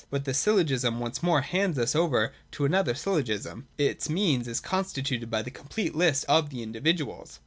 But 0.09 0.25
this 0.25 0.39
syllogism 0.39 0.99
once 0.99 1.21
more 1.21 1.41
hands 1.41 1.77
us 1.77 1.95
over 1.95 2.33
to 2.53 2.65
another 2.65 2.95
syllogism. 2.95 3.67
Its 3.77 4.09
mean 4.09 4.41
is 4.49 4.59
constituted 4.59 5.29
by 5.29 5.43
the 5.43 5.51
complete 5.51 5.93
list 5.93 6.25
of 6.27 6.49
the 6.49 6.63
individuals. 6.63 7.37